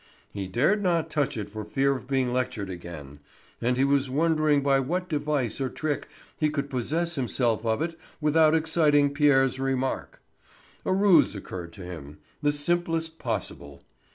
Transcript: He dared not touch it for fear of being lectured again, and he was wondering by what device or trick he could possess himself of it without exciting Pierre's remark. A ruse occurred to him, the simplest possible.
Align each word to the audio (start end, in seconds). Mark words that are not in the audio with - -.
He 0.33 0.47
dared 0.47 0.81
not 0.81 1.11
touch 1.11 1.37
it 1.37 1.47
for 1.51 1.63
fear 1.63 1.95
of 1.95 2.07
being 2.07 2.33
lectured 2.33 2.71
again, 2.71 3.19
and 3.61 3.77
he 3.77 3.83
was 3.83 4.09
wondering 4.09 4.63
by 4.63 4.79
what 4.79 5.07
device 5.07 5.61
or 5.61 5.69
trick 5.69 6.07
he 6.39 6.49
could 6.49 6.71
possess 6.71 7.13
himself 7.13 7.63
of 7.67 7.83
it 7.83 7.99
without 8.19 8.55
exciting 8.55 9.13
Pierre's 9.13 9.59
remark. 9.59 10.19
A 10.85 10.91
ruse 10.91 11.35
occurred 11.35 11.71
to 11.73 11.83
him, 11.83 12.17
the 12.41 12.51
simplest 12.51 13.19
possible. 13.19 13.83